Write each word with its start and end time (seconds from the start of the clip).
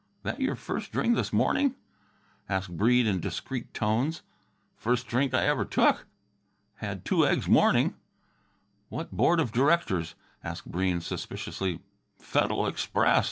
"That 0.23 0.41
your 0.41 0.55
first 0.55 0.91
drink 0.91 1.15
s'morning?" 1.15 1.75
asked 2.49 2.75
Breede 2.75 3.05
in 3.05 3.19
discreet 3.19 3.71
tones. 3.71 4.23
"First 4.75 5.05
drink 5.05 5.31
I 5.35 5.45
ever 5.45 5.63
took. 5.63 6.07
Had 6.77 7.05
two 7.05 7.23
eggs's 7.23 7.47
morning." 7.47 7.93
"What 8.89 9.11
board 9.11 9.39
of 9.39 9.51
directors?" 9.51 10.15
asked 10.43 10.65
Breede 10.71 11.03
suspiciously. 11.03 11.81
"Fed'l 12.19 12.65
Express. 12.67 13.19